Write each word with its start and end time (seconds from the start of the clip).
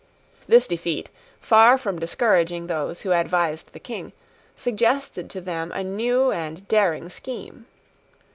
This 0.47 0.67
defeat, 0.67 1.09
far 1.39 1.77
from 1.77 1.99
discouraging 1.99 2.65
those 2.65 3.01
who 3.03 3.11
advised 3.11 3.71
the 3.71 3.79
King, 3.79 4.13
suggested 4.55 5.29
to 5.29 5.41
them 5.41 5.71
a 5.73 5.83
new 5.83 6.31
and 6.31 6.67
daring 6.67 7.07
scheme. 7.07 7.67